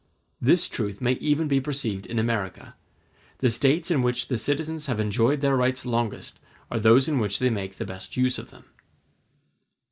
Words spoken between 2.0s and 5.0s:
in America. The States in which the citizens have